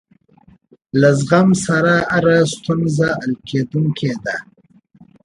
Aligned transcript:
له 0.99 1.09
زغم 1.19 1.49
سره 1.65 1.93
هره 2.13 2.37
ستونزه 2.53 3.07
حل 3.19 3.33
کېدونکې 3.49 4.11
ده. 4.23 4.35